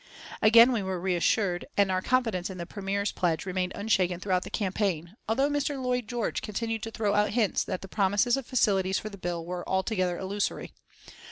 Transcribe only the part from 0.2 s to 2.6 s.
Again we were reassured, and our confidence in